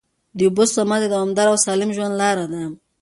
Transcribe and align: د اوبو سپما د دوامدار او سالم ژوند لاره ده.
د 0.37 0.39
اوبو 0.47 0.63
سپما 0.73 0.97
د 1.01 1.05
دوامدار 1.13 1.47
او 1.51 1.57
سالم 1.65 1.89
ژوند 1.95 2.13
لاره 2.21 2.45
ده. 2.51 2.63